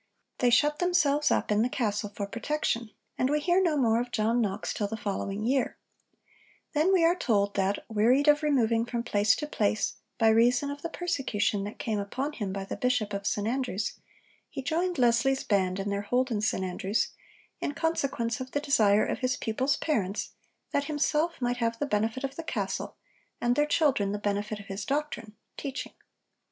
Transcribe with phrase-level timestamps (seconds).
[0.39, 4.09] They shut themselves up in the castle for protection, and we hear no more of
[4.09, 5.77] John Knox till the following year.
[6.73, 10.81] Then we are told that, 'wearied of removing from place to place, by reason of
[10.81, 13.99] the persecution that came upon him by the Bishop of St Andrews,'
[14.49, 17.09] he joined Leslie's band in their hold in St Andrews,
[17.59, 20.31] in consequence of the desire of his pupils' parents
[20.71, 22.97] 'that himself might have the benefit of the castle,
[23.39, 25.93] and their children the benefit of his doctrine [teaching].'